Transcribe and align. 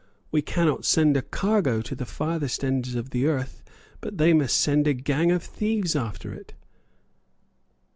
We 0.31 0.41
cannot 0.41 0.83
send 0.83 1.15
a 1.15 1.21
cargo 1.21 1.79
to 1.83 1.93
the 1.93 2.07
farthest 2.07 2.63
ends 2.63 2.95
of 2.95 3.11
the 3.11 3.27
earth, 3.27 3.61
but 3.99 4.17
they 4.17 4.33
must 4.33 4.57
send 4.57 4.87
a 4.87 4.95
gang 4.95 5.29
of 5.31 5.43
thieves 5.43 5.95
after 5.95 6.33
it." 6.33 6.55